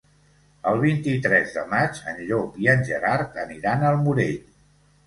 El 0.71 0.79
vint-i-tres 0.83 1.53
de 1.59 1.65
maig 1.75 2.01
en 2.15 2.25
Llop 2.31 2.59
i 2.65 2.71
en 2.75 2.83
Gerard 2.91 3.39
aniran 3.47 3.89
al 3.93 4.05
Morell. 4.09 4.39